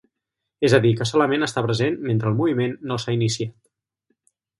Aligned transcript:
És 0.69 0.73
a 0.77 0.77
dir 0.85 0.93
que 1.01 1.05
solament 1.09 1.47
està 1.47 1.63
present 1.67 1.99
mentre 2.07 2.31
el 2.31 2.39
moviment 2.39 2.73
no 2.93 2.97
s'ha 3.05 3.15
iniciat. 3.19 3.55